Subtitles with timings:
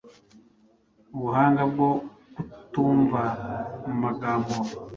[1.15, 1.89] Ubuhanga bwo
[2.33, 3.21] kutumva
[3.85, 4.53] mu magambo